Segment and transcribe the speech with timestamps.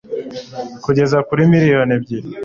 [0.83, 2.29] kugeza kuri miliyoni ebyiri